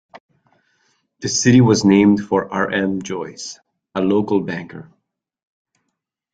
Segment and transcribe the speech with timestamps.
[1.19, 2.71] The city was named for R.
[2.71, 3.03] M.
[3.03, 3.59] Joice,
[3.93, 4.89] a local banker.